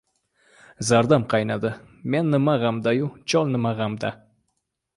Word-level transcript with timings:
Zardam 0.87 1.25
qaynadi. 1.33 1.71
Men 2.15 2.33
nima 2.37 2.55
g‘amda-yu, 2.65 3.13
chol 3.35 3.55
nima 3.57 3.77
g‘amda! 3.83 4.15